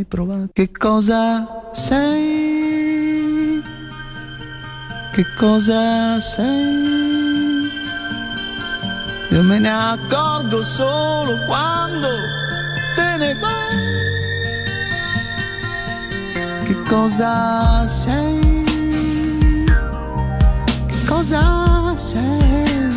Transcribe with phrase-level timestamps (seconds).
[0.00, 0.50] mai provato?
[0.52, 3.62] Che cosa sei?
[5.12, 7.68] Che cosa sei?
[9.30, 12.08] Io me ne accorgo solo quando
[12.94, 13.78] te ne vai.
[16.64, 18.64] Che cosa sei?
[20.86, 22.88] Che cosa sei?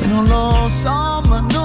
[0.00, 1.63] Io non lo so, ma non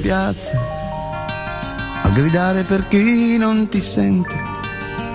[0.00, 0.58] piazza,
[2.02, 4.34] a gridare per chi non ti sente,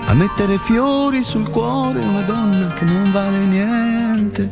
[0.06, 4.50] a mettere fiori sul cuore una donna che non vale niente,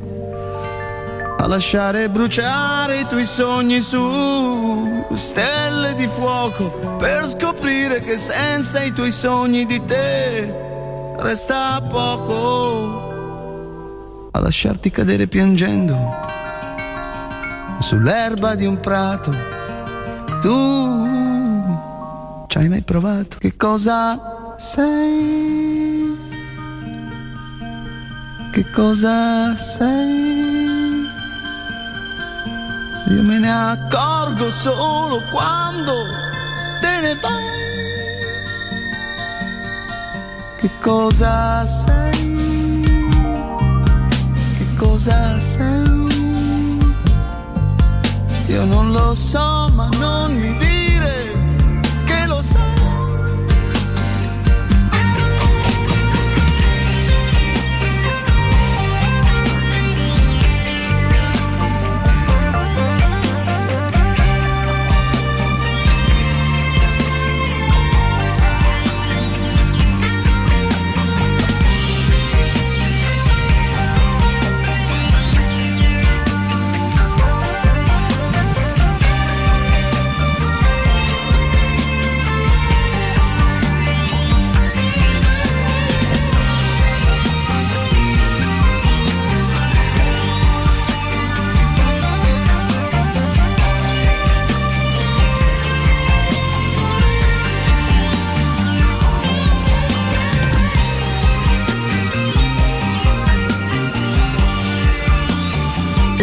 [1.38, 8.92] a lasciare bruciare i tuoi sogni su stelle di fuoco per scoprire che senza i
[8.92, 13.04] tuoi sogni di te resta poco
[14.30, 15.96] a lasciarti cadere piangendo
[17.80, 19.55] sull'erba di un prato.
[20.46, 20.54] Tu
[22.46, 23.36] ci hai mai provato?
[23.40, 26.16] Che cosa sei?
[28.52, 31.04] Che cosa sei?
[33.08, 35.92] Io me ne accorgo solo quando
[36.80, 37.64] te ne vai.
[40.58, 42.84] Che cosa sei?
[44.58, 46.05] Che cosa sei?
[48.48, 50.75] Io non lo so, ma non mi dire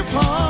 [0.00, 0.49] your palm.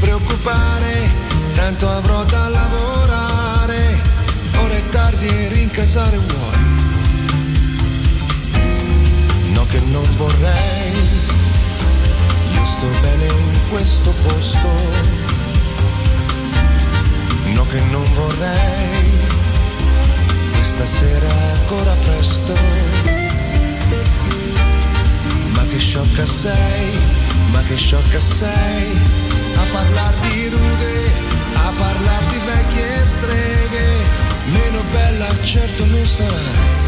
[0.00, 1.08] Preoccupare,
[1.54, 4.00] tanto avrò da lavorare.
[4.56, 6.58] Ora è tardi e rincasare vuoi.
[9.52, 10.92] No che non vorrei,
[12.52, 14.68] io sto bene in questo posto.
[17.54, 19.10] No che non vorrei,
[20.52, 22.54] questa sera è ancora presto.
[25.54, 26.98] Ma che sciocca sei,
[27.52, 28.98] ma che sciocca sei,
[29.54, 31.12] a parlar di rughe,
[31.54, 33.88] a parlar di vecchie streghe,
[34.52, 36.78] meno bella certo non sarai.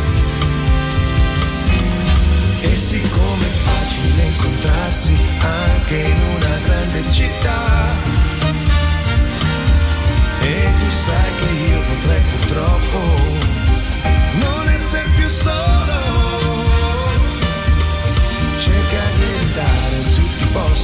[2.61, 7.97] E siccome è facile incontrarsi anche in una grande città,
[10.41, 13.42] e tu sai che io potrei purtroppo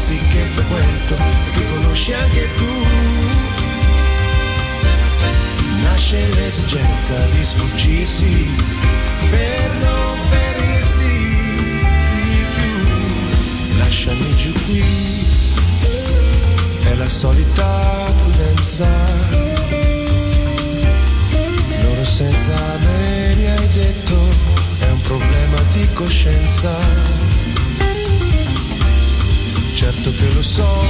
[0.08, 2.86] posti che frequento e che conosci anche tu.
[5.82, 8.54] Nasce l'esigenza di sfuggirsi
[9.30, 11.06] per non ferirsi
[12.54, 13.76] più.
[13.78, 15.26] Lasciami giù qui,
[16.84, 18.88] è la solita prudenza.
[21.82, 24.16] Loro senza me mi hai detto,
[24.78, 27.27] è un problema di coscienza.
[29.90, 30.84] Certo che lo so,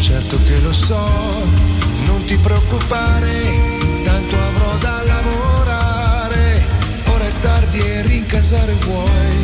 [0.00, 1.02] certo che lo so,
[2.04, 3.30] non ti preoccupare,
[4.04, 6.62] tanto avrò da lavorare.
[7.06, 9.36] Ora è tardi e rincasare vuoi.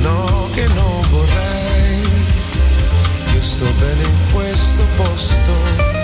[0.00, 2.00] No, che non vorrei,
[3.32, 6.03] io sto bene in questo posto.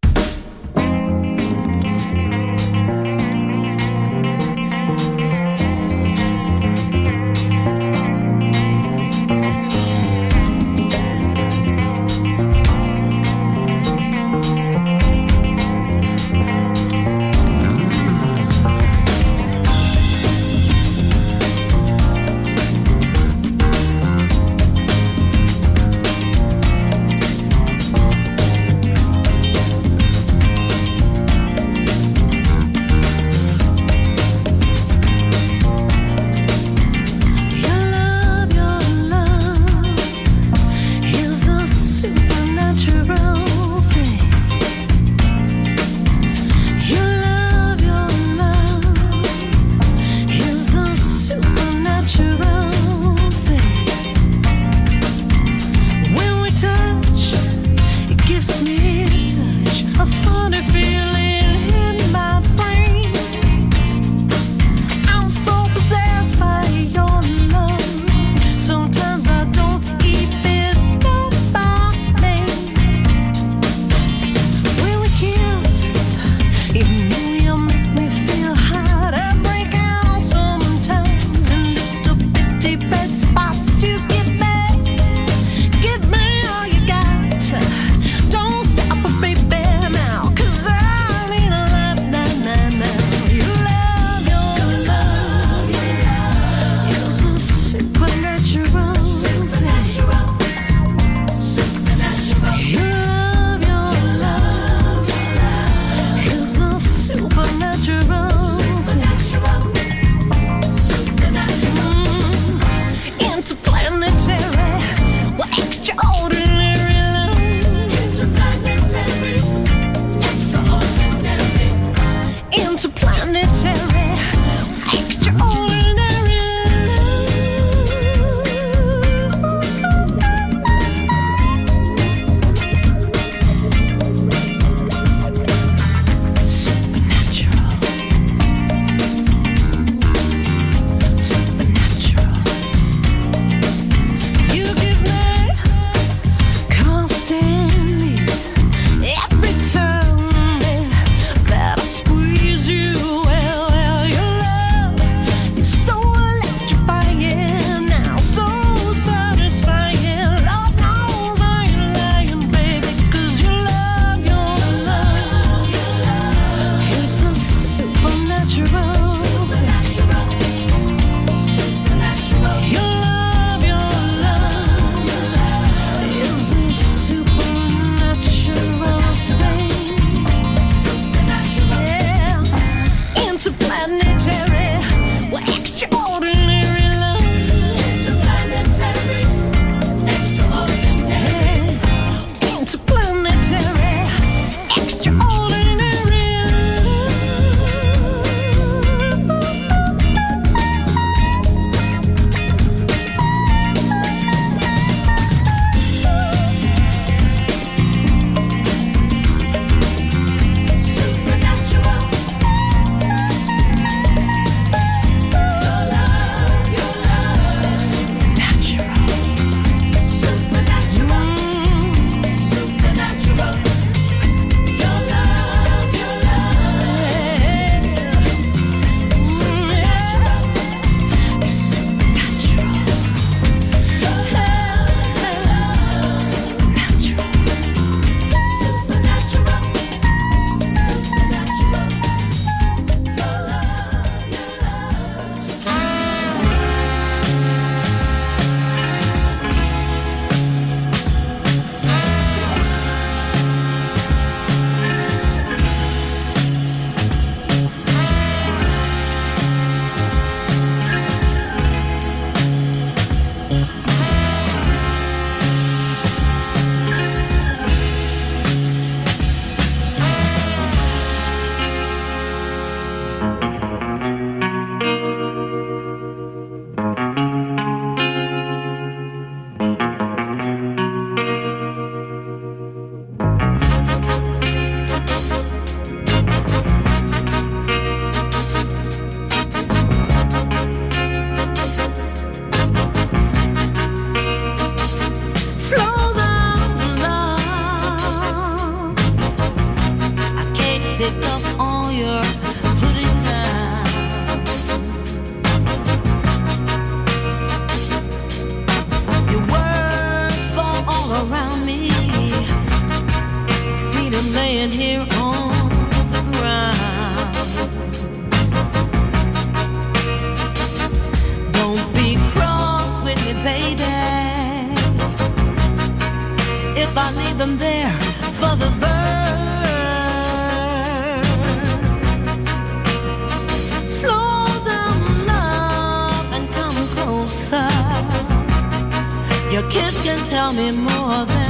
[340.53, 341.40] me more than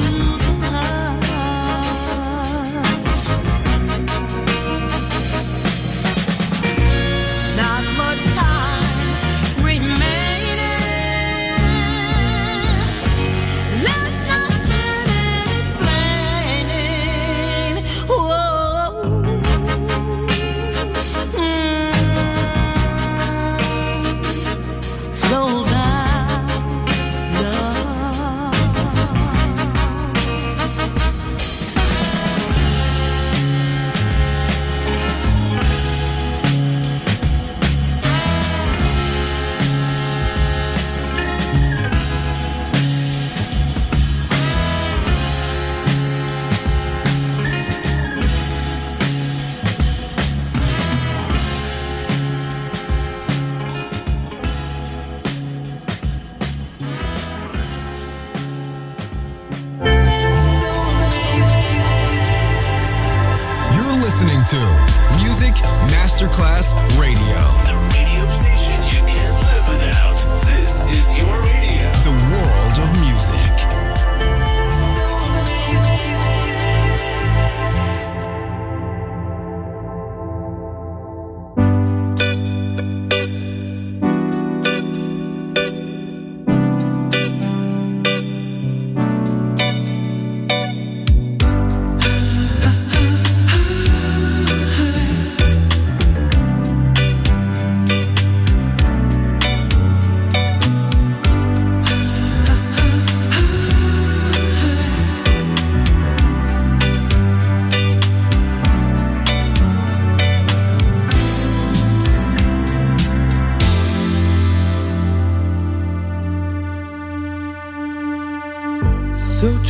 [0.00, 0.49] you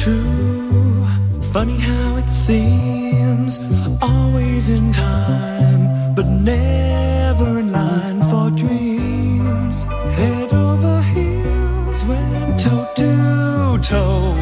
[0.00, 1.06] true.
[1.52, 3.58] Funny how it seems,
[4.00, 9.84] always in time, but never in line for dreams.
[10.18, 14.34] Head over heels, went toe to toe.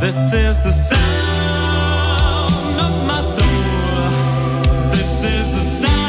[0.00, 2.52] This is the sound
[2.86, 4.90] of my soul.
[4.90, 5.99] This is the sound.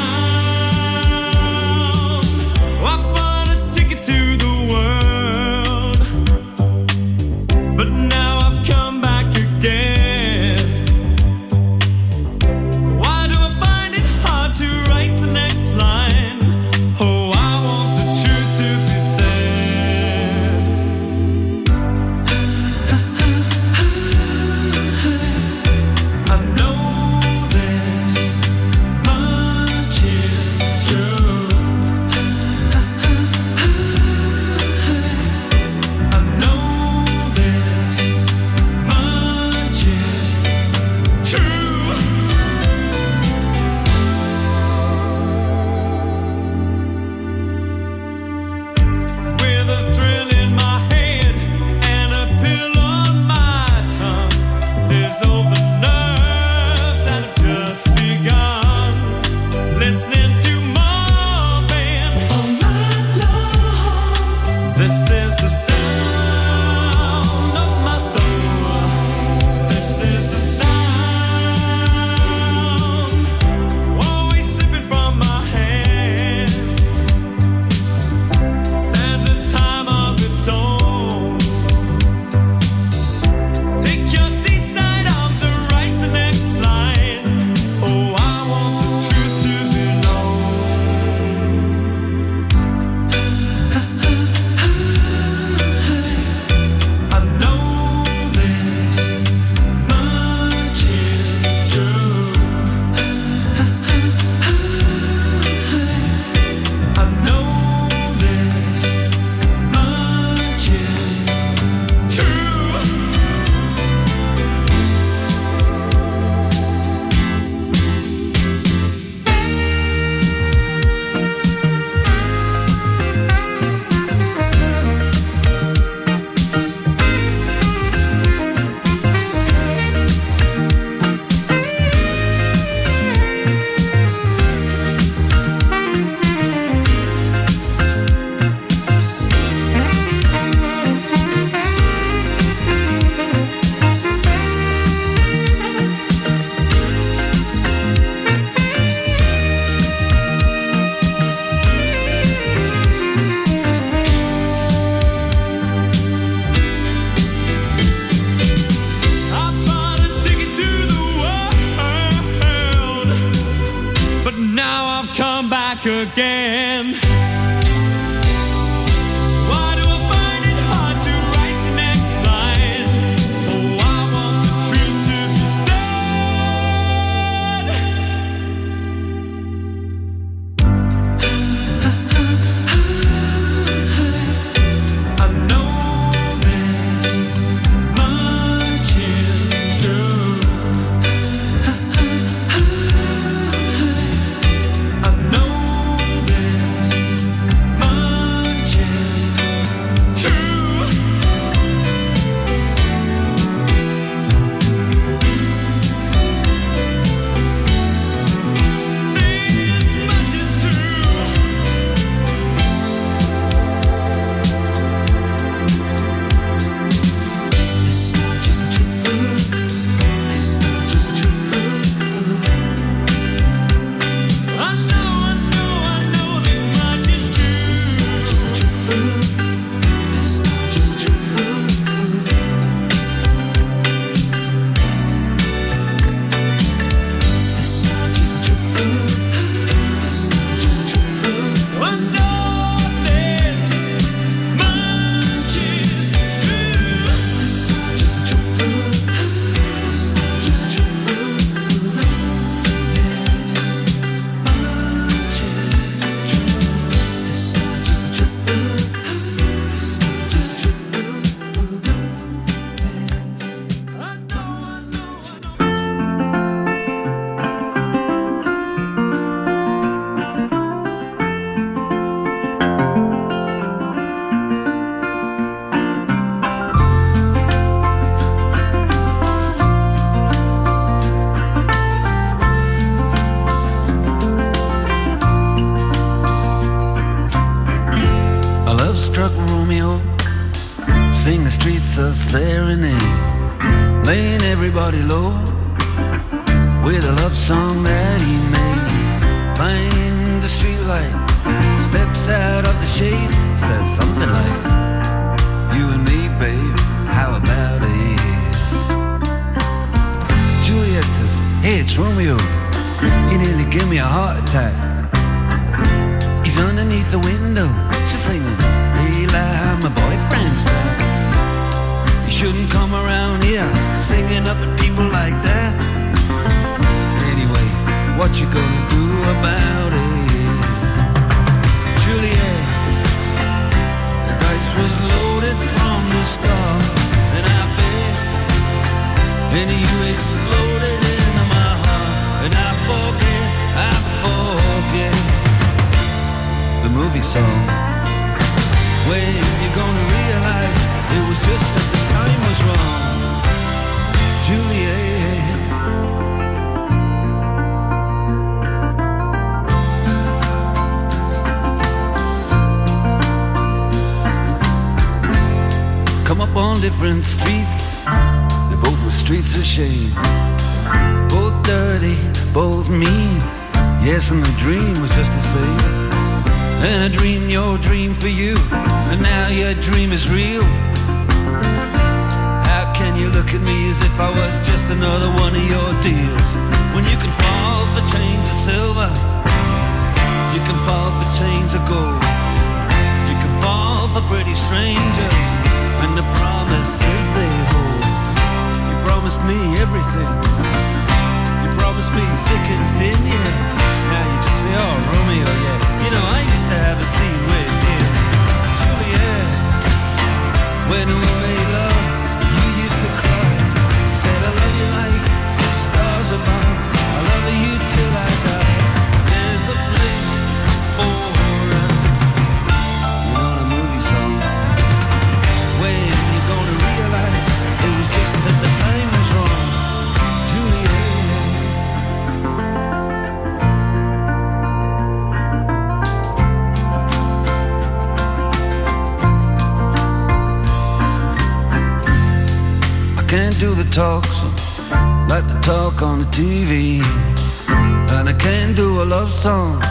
[449.41, 449.90] Song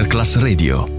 [0.00, 0.89] Masterclass Radio.